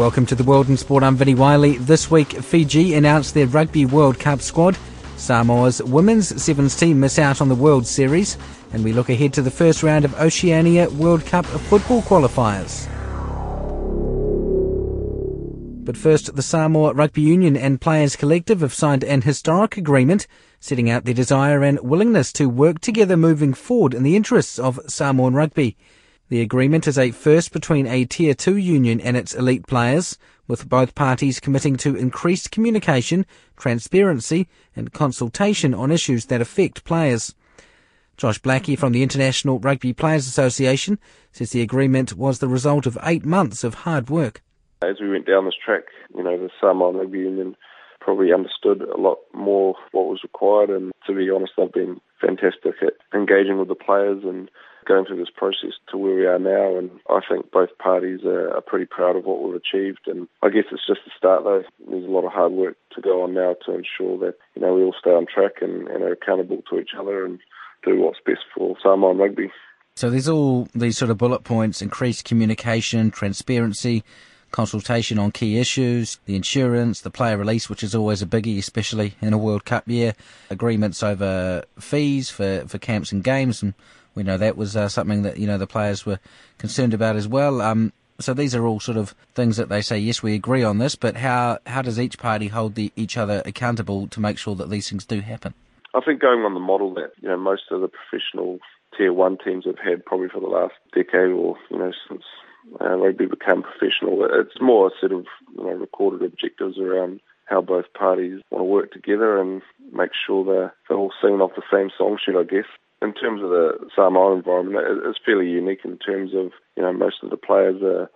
[0.00, 1.02] Welcome to the World in Sport.
[1.02, 1.76] I'm Vinnie Wylie.
[1.76, 4.78] This week, Fiji announced their Rugby World Cup squad.
[5.18, 8.38] Samoa's women's sevens team miss out on the World Series,
[8.72, 12.88] and we look ahead to the first round of Oceania World Cup football qualifiers.
[15.84, 20.26] But first, the Samoa Rugby Union and Players Collective have signed an historic agreement
[20.60, 24.80] setting out their desire and willingness to work together moving forward in the interests of
[24.86, 25.76] Samoan rugby.
[26.30, 30.68] The agreement is a first between a Tier 2 union and its elite players, with
[30.68, 37.34] both parties committing to increased communication, transparency, and consultation on issues that affect players.
[38.16, 41.00] Josh Blackie from the International Rugby Players Association
[41.32, 44.40] says the agreement was the result of eight months of hard work.
[44.82, 45.86] As we went down this track,
[46.16, 47.56] you know, the Samoan Rugby Union
[48.00, 52.76] probably understood a lot more what was required, and to be honest, they've been fantastic
[52.82, 54.48] at engaging with the players and
[54.86, 56.76] going through this process to where we are now.
[56.76, 60.06] And I think both parties are, are pretty proud of what we've achieved.
[60.06, 61.62] And I guess it's just the start, though.
[61.88, 64.74] There's a lot of hard work to go on now to ensure that you know
[64.74, 67.38] we all stay on track and, and are accountable to each other and
[67.84, 69.50] do what's best for Samoan rugby.
[69.96, 74.04] So there's all these sort of bullet points: increased communication, transparency
[74.50, 79.14] consultation on key issues, the insurance, the player release, which is always a biggie, especially
[79.20, 80.14] in a World Cup year,
[80.50, 83.74] agreements over fees for, for camps and games, and
[84.20, 86.18] we know that was uh, something that you know the players were
[86.58, 87.62] concerned about as well.
[87.62, 90.76] Um, so these are all sort of things that they say, yes, we agree on
[90.76, 94.54] this, but how how does each party hold the, each other accountable to make sure
[94.56, 95.54] that these things do happen?
[95.94, 98.58] I think going on the model that you know most of the professional
[98.94, 102.24] tier one teams have had probably for the last decade or you know since
[102.78, 104.28] uh, rugby became professional.
[104.38, 105.24] It's more sort of
[105.56, 109.62] you know, recorded objectives around how both parties want to work together and
[109.92, 112.66] make sure they're, they're all singing off the same song sheet, I guess.
[113.02, 117.16] In terms of the Samoa environment, it's fairly unique in terms of, you know, most
[117.22, 118.10] of the players are,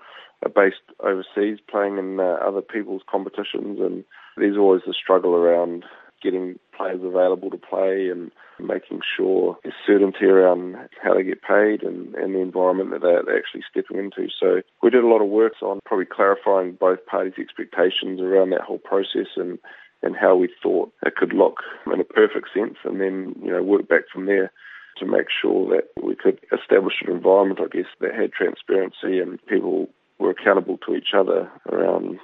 [0.45, 4.05] are based overseas playing in uh, other people's competitions and
[4.37, 5.84] there's always the struggle around
[6.23, 11.83] getting players available to play and making sure there's certainty around how they get paid
[11.83, 14.28] and, and the environment that they're, they're actually stepping into.
[14.41, 18.62] So we did a lot of work on probably clarifying both parties' expectations around that
[18.62, 19.59] whole process and,
[20.03, 21.59] and how we thought it could look
[21.93, 24.50] in a perfect sense and then, you know, work back from there
[24.99, 29.44] to make sure that we could establish an environment, I guess, that had transparency and
[29.47, 29.88] people
[30.19, 32.19] were accountable to each other around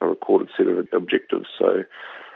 [0.00, 1.46] a recorded set of objectives.
[1.58, 1.84] So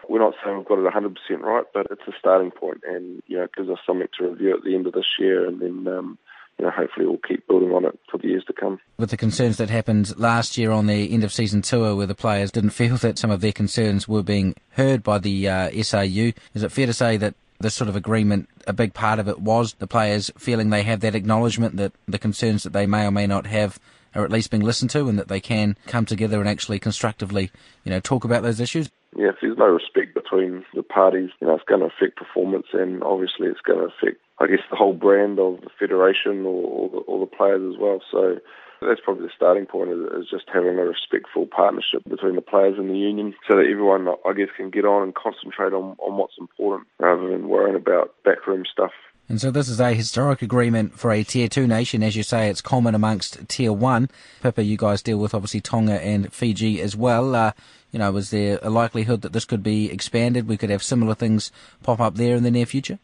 [0.08, 3.38] we're not saying we've got it 100% right, but it's a starting point and, you
[3.38, 5.86] know, it gives us something to review at the end of this year and then,
[5.92, 6.18] um,
[6.58, 8.78] you know, hopefully we'll keep building on it for the years to come.
[8.98, 12.14] With the concerns that happened last year on the end of season tour where the
[12.14, 16.34] players didn't feel that some of their concerns were being heard by the uh, SRU,
[16.54, 19.41] is it fair to say that this sort of agreement, a big part of it
[19.41, 23.10] was the players feeling they have that acknowledgement that the concerns that they may or
[23.10, 23.78] may not have
[24.15, 27.50] are at least being listened to and that they can come together and actually constructively,
[27.84, 28.91] you know, talk about those issues?
[29.16, 32.66] Yeah, if there's no respect between the parties, you know, it's going to affect performance
[32.72, 36.64] and obviously it's going to affect, I guess, the whole brand of the federation or,
[36.64, 38.00] or, the, or the players as well.
[38.10, 38.38] So
[38.86, 42.90] that's probably the starting point is, just having a respectful partnership between the players and
[42.90, 46.38] the union so that everyone, I guess, can get on and concentrate on, on what's
[46.38, 48.92] important rather than worrying about backroom stuff.
[49.28, 52.02] And so this is a historic agreement for a Tier 2 nation.
[52.02, 54.10] As you say, it's common amongst Tier 1.
[54.42, 57.34] Pippa, you guys deal with obviously Tonga and Fiji as well.
[57.34, 57.52] Uh,
[57.90, 60.46] you know, is there a likelihood that this could be expanded?
[60.46, 61.50] We could have similar things
[61.82, 62.98] pop up there in the near future?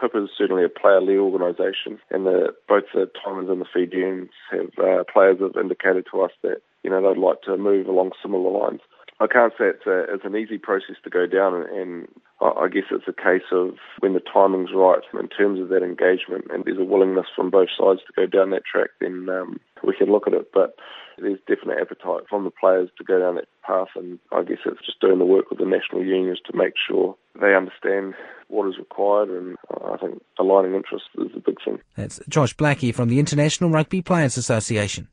[0.00, 4.70] Pippa is certainly a player-led organisation, and the, both the Tongans and the Fijians have
[4.78, 8.50] uh, players have indicated to us that you know they'd like to move along similar
[8.50, 8.80] lines.
[9.18, 12.08] I can't say it's, a, it's an easy process to go down, and, and
[12.40, 16.44] I guess it's a case of when the timing's right in terms of that engagement,
[16.52, 19.96] and there's a willingness from both sides to go down that track, then um, we
[19.96, 20.52] can look at it.
[20.52, 20.76] But
[21.18, 24.84] there's definite appetite from the players to go down that path, and I guess it's
[24.84, 28.14] just doing the work with the national unions to make sure they understand
[28.48, 31.80] what is required, and I think aligning interests is a big thing.
[31.96, 35.08] That's Josh Blackie from the International Rugby Players Association.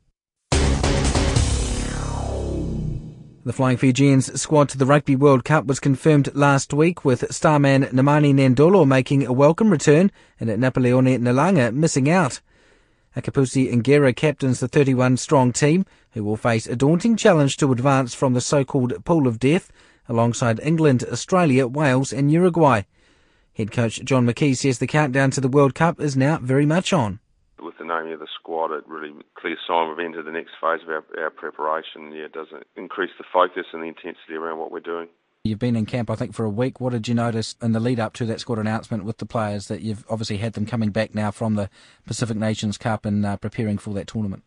[3.46, 7.82] The Flying Fijians squad to the Rugby World Cup was confirmed last week with starman
[7.82, 10.10] Nemani Nadolo making a welcome return
[10.40, 12.40] and at Napolioni Nalaga missing out.
[13.16, 18.14] Akapusi Qera captains the 31 strong team, who will face a daunting challenge to advance
[18.14, 19.70] from the so-called pool of death
[20.08, 22.82] alongside England, Australia, Wales and Uruguay.
[23.56, 26.92] Head coach John McKee says the countdown to the World Cup is now very much
[26.92, 27.20] on
[27.64, 30.82] with the naming of the squad, it really clear sign we've entered the next phase
[30.82, 32.12] of our, our preparation.
[32.12, 35.08] Yeah, it does increase the focus and the intensity around what we're doing.
[35.46, 36.80] You've been in camp, I think, for a week.
[36.80, 39.68] What did you notice in the lead up to that squad announcement with the players
[39.68, 41.68] that you've obviously had them coming back now from the
[42.06, 44.42] Pacific Nations Cup and uh, preparing for that tournament?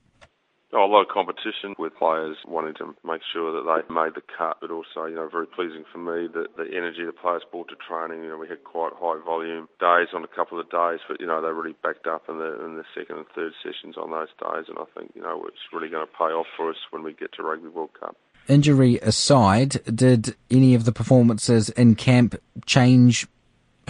[0.74, 4.26] Oh, a lot of competition with players wanting to make sure that they made the
[4.26, 7.70] cut, but also, you know, very pleasing for me that the energy the players brought
[7.70, 8.24] to training.
[8.24, 11.28] You know, we had quite high volume days on a couple of days, but you
[11.28, 14.34] know they really backed up in the in the second and third sessions on those
[14.42, 17.04] days, and I think you know it's really going to pay off for us when
[17.04, 18.18] we get to Rugby World Cup.
[18.48, 22.36] Injury aside, did any of the performances in camp
[22.66, 23.28] change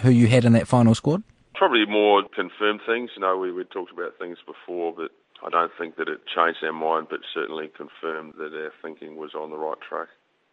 [0.01, 1.23] who you had in that final squad?
[1.53, 3.11] Probably more confirmed things.
[3.15, 5.11] You know, we we talked about things before, but
[5.45, 9.35] I don't think that it changed our mind, but certainly confirmed that our thinking was
[9.35, 10.07] on the right track.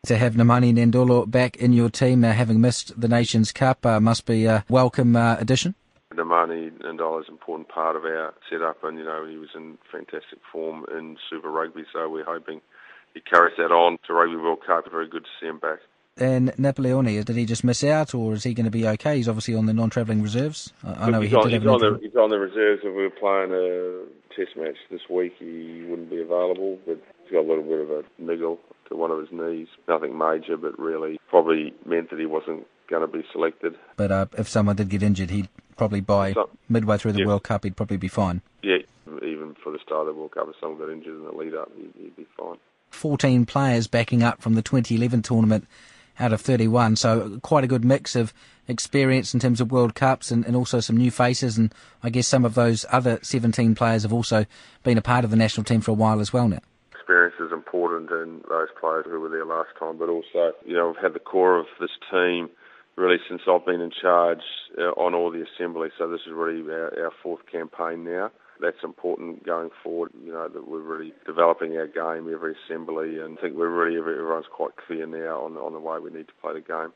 [0.06, 4.00] To have Nemani Nadolo back in your team, uh, having missed the Nations Cup, uh,
[4.00, 5.74] must be a welcome uh, addition.
[6.12, 9.78] Nemani Nadolo is an important part of our setup, and you know he was in
[9.90, 12.60] fantastic form in Super Rugby, so we're hoping
[13.14, 14.90] he carries that on to Rugby World Cup.
[14.90, 15.78] Very good to see him back.
[16.16, 19.16] And Napolioni, did he just miss out, or is he going to be okay?
[19.16, 20.72] He's obviously on the non-travelling reserves.
[20.84, 22.82] I, I know he's he on, he's on the, he's on the reserves.
[22.84, 27.32] If we were playing a test match this week, he wouldn't be available, but he's
[27.32, 29.66] got a little bit of a niggle to one of his knees.
[29.88, 33.75] Nothing major, but really probably meant that he wasn't going to be selected.
[33.96, 37.26] But uh, if someone did get injured, he'd probably by so, midway through the yeah.
[37.26, 38.40] World Cup, he'd probably be fine.
[38.62, 38.78] Yeah,
[39.16, 41.55] even for the start of the World Cup, if someone got injured in the lead
[41.55, 42.58] up, he'd, he'd be fine.
[42.94, 45.67] 14 players backing up from the 2011 tournament
[46.19, 46.96] out of 31.
[46.96, 48.32] So quite a good mix of
[48.69, 51.58] experience in terms of World Cups and, and also some new faces.
[51.58, 54.46] And I guess some of those other 17 players have also
[54.82, 56.61] been a part of the national team for a while as well now.
[56.93, 60.87] Experience is important in those players who were there last time, but also, you know,
[60.87, 62.49] we've had the core of this team
[62.97, 64.43] really since I've been in charge
[64.79, 65.88] uh, on all the assembly.
[65.99, 68.31] So this is really our, our fourth campaign now
[68.64, 70.12] that's important going forward.
[70.25, 73.99] You know that we're really developing our game every assembly, and I think we're really
[73.99, 76.93] everyone's quite clear now on on the way we need to play the game.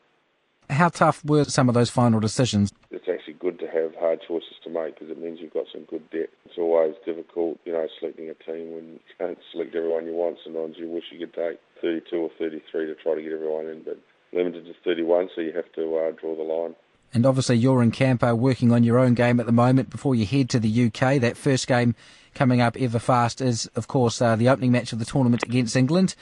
[0.70, 2.70] How tough were some of those final decisions?
[2.91, 5.85] It's actually good to have hard choices to make because it means you've got some
[5.85, 6.35] good depth.
[6.44, 10.37] It's always difficult, you know, selecting a team when you can't select everyone you want.
[10.44, 13.82] Sometimes you wish you could take 32 or 33 to try to get everyone in,
[13.82, 13.99] but
[14.32, 16.75] limited to 31, so you have to uh, draw the line.
[17.14, 20.26] And obviously, you're in Campo working on your own game at the moment before you
[20.26, 21.20] head to the UK.
[21.20, 21.94] That first game
[22.34, 25.75] coming up ever fast is, of course, uh, the opening match of the tournament against
[25.75, 26.14] England.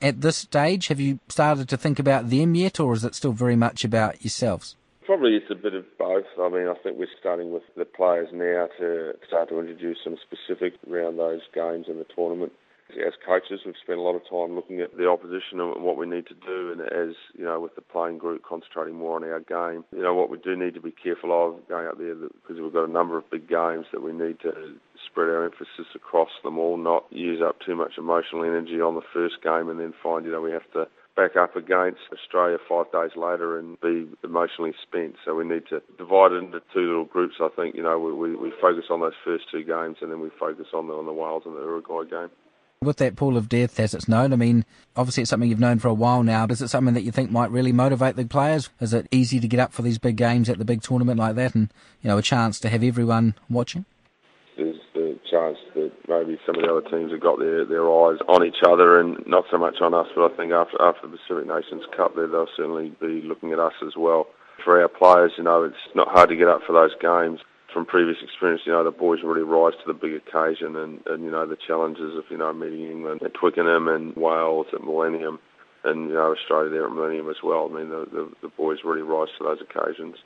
[0.00, 3.32] At this stage, have you started to think about them yet, or is it still
[3.32, 4.74] very much about yourselves?
[5.06, 6.26] Probably it's a bit of both.
[6.40, 10.16] I mean, I think we're starting with the players now to start to introduce some
[10.22, 12.52] specific around those games in the tournament
[12.98, 16.06] as coaches, we've spent a lot of time looking at the opposition and what we
[16.06, 16.72] need to do.
[16.72, 20.14] And as you know, with the playing group concentrating more on our game, you know
[20.14, 22.92] what we do need to be careful of going out there because we've got a
[22.92, 24.52] number of big games that we need to
[25.06, 29.02] spread our emphasis across them all, not use up too much emotional energy on the
[29.12, 30.86] first game and then find you know we have to
[31.16, 35.14] back up against Australia five days later and be emotionally spent.
[35.24, 37.34] So we need to divide it into two little groups.
[37.40, 40.20] I think you know we, we, we focus on those first two games and then
[40.20, 42.30] we focus on the on the Wales and the Uruguay game.
[42.82, 44.64] With that pool of death as it's known, I mean,
[44.96, 46.48] obviously it's something you've known for a while now.
[46.48, 48.70] But is it something that you think might really motivate the players?
[48.80, 51.36] Is it easy to get up for these big games at the big tournament like
[51.36, 51.72] that and,
[52.02, 53.84] you know, a chance to have everyone watching?
[54.56, 58.18] There's the chance that maybe some of the other teams have got their, their eyes
[58.26, 61.16] on each other and not so much on us, but I think after, after the
[61.16, 64.26] Pacific Nations Cup there, they'll certainly be looking at us as well.
[64.64, 67.38] For our players, you know, it's not hard to get up for those games
[67.72, 71.24] from previous experience, you know, the boys really rise to the big occasion and, and
[71.24, 75.38] you know, the challenges of, you know, meeting England at Twickenham and Wales at Millennium
[75.84, 77.68] and, you know, Australia there at Millennium as well.
[77.70, 80.16] I mean, the, the, the boys really rise to those occasions.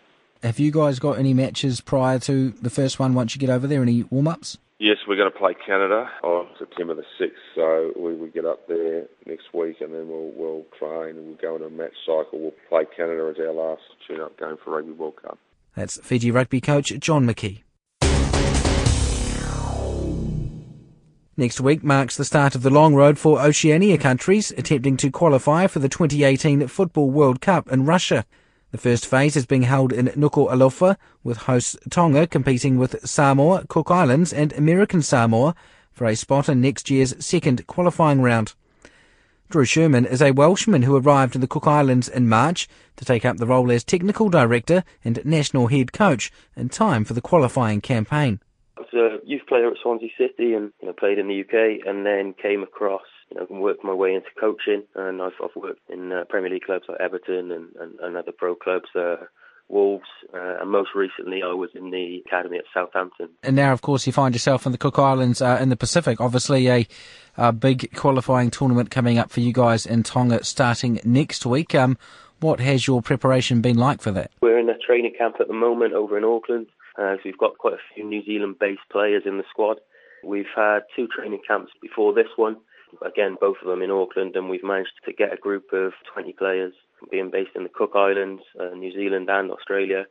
[0.43, 3.67] Have you guys got any matches prior to the first one once you get over
[3.67, 3.83] there?
[3.83, 4.59] Any warm ups?
[4.79, 7.31] Yes, we're going to play Canada on September the 6th.
[7.55, 11.37] So we will get up there next week and then we'll, we'll train and we'll
[11.37, 12.39] go into a match cycle.
[12.39, 15.39] We'll play Canada as our last tune up game for Rugby World Cup.
[15.77, 17.63] That's Fiji rugby coach John McKee.
[21.37, 25.67] Next week marks the start of the long road for Oceania countries attempting to qualify
[25.67, 28.25] for the 2018 Football World Cup in Russia.
[28.71, 33.91] The first phase is being held in Nuku'alofa, with hosts Tonga competing with Samoa, Cook
[33.91, 35.55] Islands, and American Samoa
[35.93, 38.55] for a spot in next year's second qualifying round.
[39.49, 43.25] Drew Sherman is a Welshman who arrived in the Cook Islands in March to take
[43.25, 47.81] up the role as technical director and national head coach in time for the qualifying
[47.81, 48.41] campaign.
[48.77, 51.87] I was a youth player at Swansea City and you know, played in the UK
[51.87, 55.89] and then came across you know, worked my way into coaching and I've, I've worked
[55.89, 58.89] in uh, Premier League clubs like Everton and, and, and other pro clubs.
[58.97, 59.27] Uh,
[59.69, 63.31] Wolves, uh, and most recently I was in the academy at Southampton.
[63.43, 66.21] And now, of course, you find yourself in the Cook Islands uh, in the Pacific.
[66.21, 66.87] Obviously, a,
[67.37, 71.75] a, big qualifying tournament coming up for you guys in Tonga starting next week.
[71.75, 71.99] Um,
[72.41, 74.31] what has your preparation been like for that?
[74.41, 76.67] We're in a training camp at the moment over in Auckland.
[76.99, 79.79] Uh, so we've got quite a few New Zealand-based players in the squad.
[80.25, 82.57] We've had two training camps before this one.
[83.05, 86.33] Again, both of them in Auckland, and we've managed to get a group of 20
[86.33, 86.73] players
[87.11, 90.07] being based in the Cook Islands, uh, New Zealand, and Australia.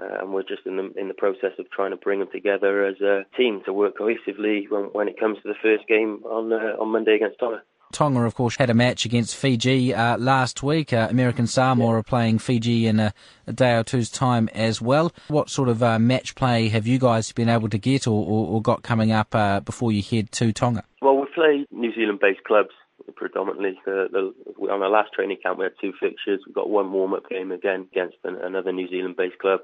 [0.00, 2.86] Uh, and we're just in the in the process of trying to bring them together
[2.86, 6.50] as a team to work cohesively when, when it comes to the first game on
[6.52, 7.62] uh, on Monday against Tonga.
[7.92, 10.94] Tonga, of course, had a match against Fiji uh, last week.
[10.94, 11.98] Uh, American Samoa yeah.
[11.98, 13.12] are playing Fiji in a,
[13.46, 15.12] a, day or two's time as well.
[15.28, 18.46] What sort of uh, match play have you guys been able to get or, or,
[18.54, 20.84] or got coming up uh, before you head to Tonga?
[21.02, 22.72] Well, we play New Zealand-based clubs
[23.16, 23.78] predominantly.
[23.84, 26.40] The, the, on our last training camp, we had two fixtures.
[26.46, 29.60] We've got one warm-up game again against an, another New Zealand-based club.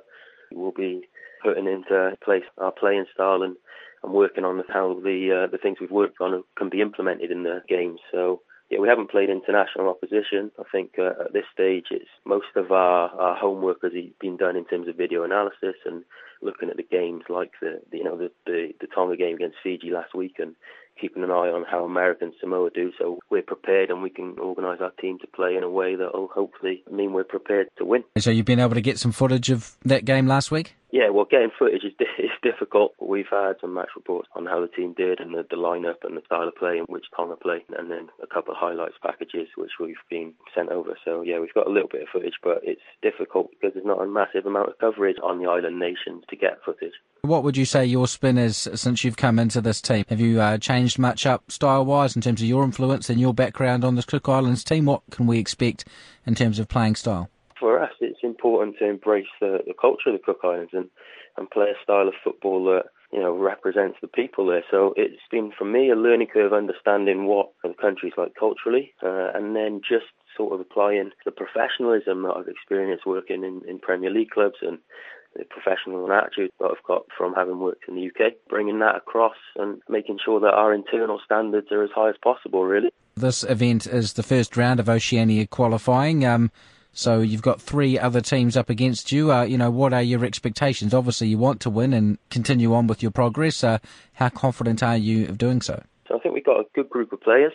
[0.52, 1.09] We'll be
[1.42, 3.57] putting into place our playing style and,
[4.02, 7.42] and working on how the uh, the things we've worked on can be implemented in
[7.42, 8.00] the games.
[8.11, 10.50] So yeah, we haven't played international opposition.
[10.59, 14.57] I think uh, at this stage, it's most of our, our homework has been done
[14.57, 16.04] in terms of video analysis and
[16.42, 19.57] looking at the games like the, the you know the, the the Tonga game against
[19.62, 20.54] Fiji last week and
[21.00, 22.93] keeping an eye on how American Samoa do.
[22.99, 26.14] So we're prepared and we can organise our team to play in a way that
[26.14, 28.05] will hopefully mean we're prepared to win.
[28.19, 30.75] So you've been able to get some footage of that game last week?
[30.90, 32.95] Yeah, well, getting footage is, is difficult.
[33.00, 36.16] We've had some match reports on how the team did and the, the lineup and
[36.16, 39.49] the style of play and which Tonga play, and then a couple of highlights packages
[39.57, 40.97] which we've been sent over.
[41.04, 44.00] So yeah, we've got a little bit of footage, but it's difficult because there's not
[44.00, 46.95] a massive amount of coverage on the island nations to get footage.
[47.23, 50.04] What would you say your spin is since you've come into this team?
[50.09, 53.85] Have you uh, changed much up style-wise in terms of your influence and your background
[53.85, 54.87] on this Cook Islands team?
[54.87, 55.85] What can we expect
[56.25, 57.28] in terms of playing style?
[57.59, 60.88] For us, it's important to embrace the, the culture of the Cook Islands and,
[61.37, 64.65] and play a style of football that you know represents the people there.
[64.71, 69.31] So it's been for me a learning curve, understanding what the country's like culturally, uh,
[69.35, 74.11] and then just sort of applying the professionalism that I've experienced working in, in Premier
[74.11, 74.79] League clubs and
[75.37, 79.37] the professional attitude that I've got from having worked in the UK, bringing that across
[79.57, 82.91] and making sure that our internal standards are as high as possible, really.
[83.17, 86.25] This event is the first round of Oceania qualifying.
[86.25, 86.50] Um,
[86.99, 89.31] so you've got three other teams up against you.
[89.31, 90.93] Uh, you know, what are your expectations?
[90.93, 93.62] Obviously, you want to win and continue on with your progress.
[93.62, 93.78] Uh,
[94.14, 95.81] how confident are you of doing so?
[96.09, 97.52] So I think we've got a good group of players.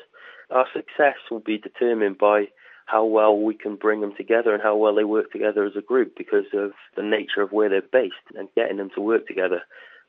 [0.49, 2.45] Our success will be determined by
[2.85, 5.81] how well we can bring them together and how well they work together as a
[5.81, 9.61] group because of the nature of where they're based and getting them to work together.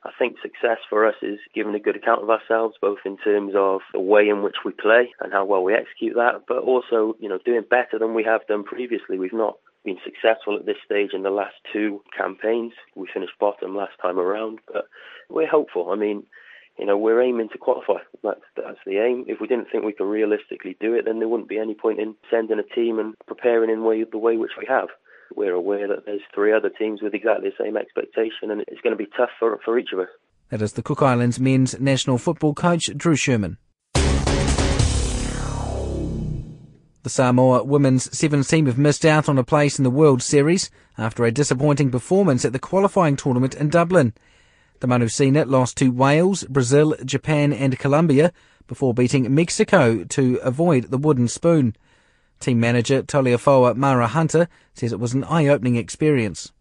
[0.05, 3.55] I think success for us is giving a good account of ourselves, both in terms
[3.57, 7.17] of the way in which we play and how well we execute that, but also,
[7.21, 9.19] you know, doing better than we have done previously.
[9.19, 12.73] We've not been successful at this stage in the last two campaigns.
[12.95, 14.89] We finished bottom last time around, but
[15.31, 15.91] we're hopeful.
[15.91, 16.25] I mean,
[16.79, 18.01] you know, we're aiming to qualify.
[18.23, 19.25] That's that's the aim.
[19.29, 22.01] If we didn't think we could realistically do it, then there wouldn't be any point
[22.01, 24.89] in sending a team and preparing in way, the way which we have.
[25.35, 28.97] We're aware that there's three other teams with exactly the same expectation, and it's going
[28.97, 30.09] to be tough for for each of us.
[30.51, 33.59] That is the Cook Islands men's national football coach Drew Sherman.
[37.05, 40.71] The Samoa women's sevens team have missed out on a place in the World Series
[40.97, 44.15] after a disappointing performance at the qualifying tournament in Dublin.
[44.81, 48.33] The Manusina lost to Wales, Brazil, Japan and Colombia
[48.67, 51.77] before beating Mexico to avoid the wooden spoon.
[52.41, 56.53] Team manager Taliafoa Mara Hunter says it was an eye-opening experience.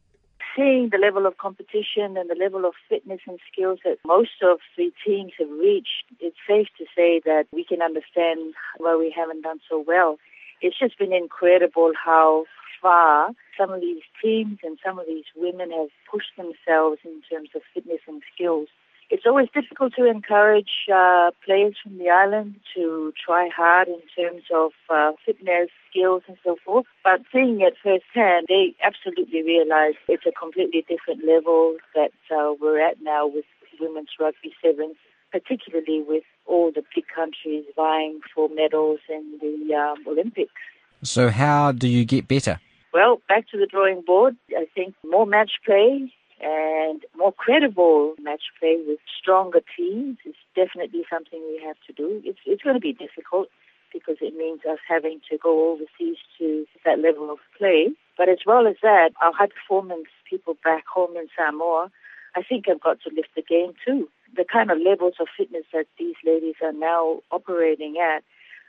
[0.56, 4.60] Seeing the level of competition and the level of fitness and skills that most of
[4.77, 9.42] the teams have reached, it's safe to say that we can understand why we haven't
[9.42, 10.18] done so well.
[10.62, 12.46] It's just been incredible how
[12.82, 17.50] far some of these teams and some of these women have pushed themselves in terms
[17.56, 18.68] of fitness and skills.
[19.13, 24.41] It's always difficult to encourage uh, players from the island to try hard in terms
[24.51, 26.88] of uh, fitness, skills, and so forth.
[27.03, 32.79] But seeing it firsthand, they absolutely realize it's a completely different level that uh, we're
[32.79, 33.46] at now with
[33.79, 34.96] women's rugby sevens,
[35.32, 40.60] particularly with all the big countries vying for medals in the um, Olympics.
[41.03, 42.60] So, how do you get better?
[42.91, 44.36] Well, back to the drawing board.
[44.58, 46.12] I think more match play
[46.44, 52.22] and more credible match play with stronger teams is definitely something we have to do.
[52.26, 53.48] It's it's going to be difficult
[53.94, 57.90] because it means us having to go overseas to that level of play.
[58.18, 61.92] But as well as that, our high performance people back home in Samoa,
[62.36, 64.10] I think have got to lift the game too.
[64.36, 68.24] The kind of levels of fitness that these ladies are now operating at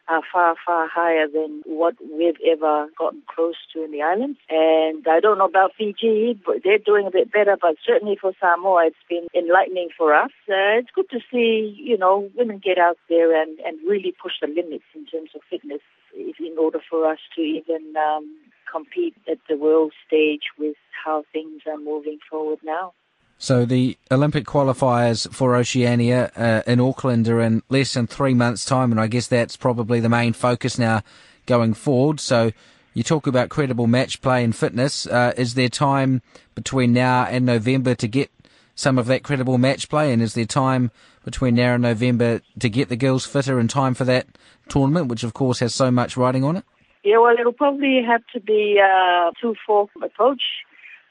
[0.09, 4.39] are far, far higher than what we've ever gotten close to in the islands.
[4.51, 8.33] And I don't know about Fiji, but they're doing a bit better, but certainly for
[8.41, 10.31] Samoa, it's been enlightening for us.
[10.49, 14.35] Uh, it's good to see, you know, women get out there and, and really push
[14.41, 15.81] the limits in terms of fitness
[16.15, 18.37] in order for us to even um,
[18.71, 22.93] compete at the world stage with how things are moving forward now.
[23.39, 28.65] So the Olympic qualifiers for Oceania uh, in Auckland are in less than three months'
[28.65, 31.03] time, and I guess that's probably the main focus now
[31.47, 32.21] going forward.
[32.21, 32.53] So
[32.95, 35.07] you talk about credible match play and fitness.
[35.07, 36.23] Uh, is there time
[36.55, 38.31] between now and November to get
[38.77, 40.91] some of that credible match play, and is there time
[41.25, 44.27] between now and November to get the girls fitter in time for that
[44.69, 46.65] tournament, which of course has so much riding on it?
[47.05, 50.43] Yeah, well, it'll probably have to be a two-four approach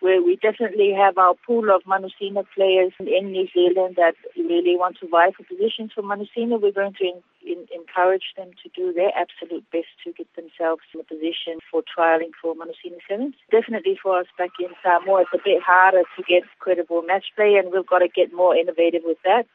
[0.04, 4.98] where we definitely have our pool of Manusina players in New Zealand that really want
[5.00, 6.60] to vie for positions for Manusina.
[6.60, 10.84] We're going to in, in, encourage them to do their absolute best to get themselves
[10.94, 13.36] in a position for trialing for Manusina Sevens.
[13.50, 17.56] Definitely for us back in Samoa, it's a bit harder to get credible match play,
[17.56, 19.48] and we've got to get more innovative with that.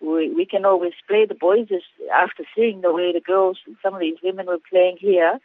[0.00, 1.68] We, we can always play the boys
[2.12, 5.38] after seeing the way the girls, and some of these women were playing here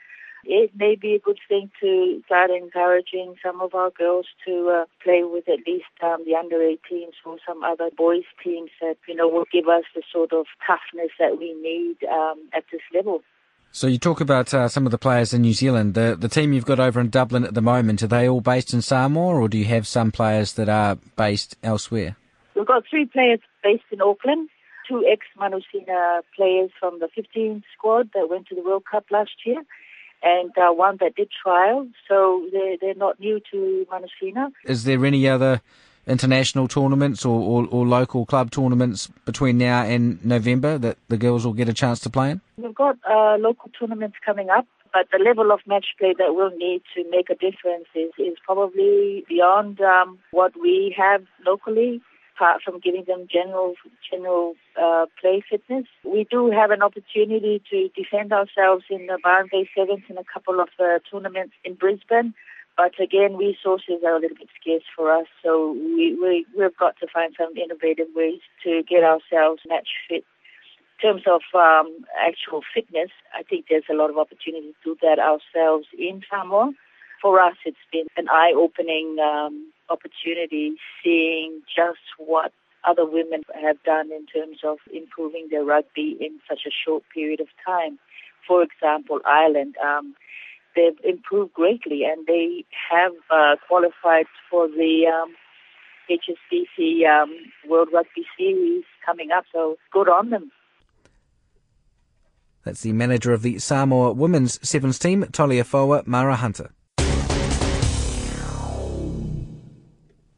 [0.48, 4.86] it may be a good thing to start encouraging some of our girls to uh,
[5.04, 9.16] play with at least um, the under 18s or some other boys teams that you
[9.16, 13.22] know will give us the sort of toughness that we need um, at this level.
[13.72, 15.94] So you talk about uh, some of the players in New Zealand.
[15.94, 18.74] The the team you've got over in Dublin at the moment are they all based
[18.74, 22.16] in Samoa, or do you have some players that are based elsewhere?
[22.56, 24.50] We've got three players based in Auckland
[24.88, 29.62] two ex-Manusina players from the 15 squad that went to the World Cup last year,
[30.24, 34.52] and uh, one that did trial, so they're, they're not new to Manusina.
[34.66, 35.62] Is there any other
[36.08, 41.46] international tournaments or, or, or, local club tournaments between now and November that the girls
[41.46, 42.42] will get a chance to play in?
[42.58, 46.56] We've got uh, local tournaments coming up, but the level of match play that we'll
[46.58, 52.02] need to make a difference is, is probably beyond um, what we have locally
[52.38, 53.74] apart from giving them general
[54.10, 55.86] general uh, play fitness.
[56.04, 60.24] We do have an opportunity to defend ourselves in the Byron Bay Sevens in a
[60.24, 62.34] couple of uh, tournaments in Brisbane.
[62.76, 66.96] But again, resources are a little bit scarce for us, so we, we, we've got
[67.00, 70.24] to find some innovative ways to get ourselves match fit.
[71.02, 74.98] In terms of um, actual fitness, I think there's a lot of opportunity to do
[75.02, 76.72] that ourselves in Samoa.
[77.20, 82.52] For us, it's been an eye-opening um, opportunity seeing just what
[82.84, 87.40] other women have done in terms of improving their rugby in such a short period
[87.40, 88.00] of time.
[88.48, 90.16] For example, Ireland, um,
[90.76, 95.36] they've improved greatly and they have uh, qualified for the um,
[96.10, 97.36] HSBC um,
[97.70, 100.52] World Rugby Series coming up, so good on them.
[102.64, 106.72] That's the manager of the Samoa Women's Sevens team, Taliafoa Mara Hunter.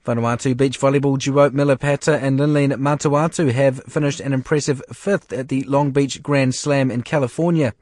[0.06, 5.50] Vanuatu beach volleyball duo Miller Pata and Linline Matauatu have finished an impressive fifth at
[5.50, 7.74] the Long Beach Grand Slam in California.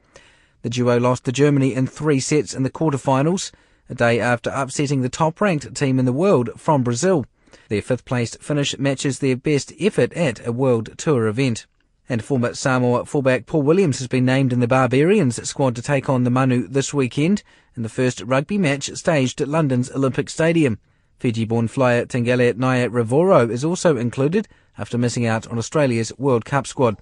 [0.62, 3.52] The duo lost to Germany in three sets in the quarterfinals,
[3.88, 7.24] a day after upsetting the top-ranked team in the world from Brazil.
[7.68, 11.66] Their fifth-placed finish matches their best effort at a World Tour event.
[12.08, 16.08] And former Samoa fullback Paul Williams has been named in the Barbarians squad to take
[16.08, 17.44] on the Manu this weekend
[17.76, 20.80] in the first rugby match staged at London's Olympic Stadium.
[21.18, 26.96] Fiji-born flyer Taqele Naiyaravoro is also included after missing out on Australia's World Cup squad.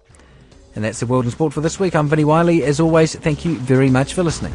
[0.75, 1.95] And that's the World in Sport for this week.
[1.95, 2.65] I'm Vinnie Wylie.
[2.65, 4.53] As always, thank you very much for listening.